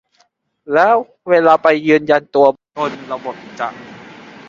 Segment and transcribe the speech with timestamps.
[0.73, 0.95] แล้ว
[1.29, 3.69] เวลาไปยืนยันตัวตนระบบจะ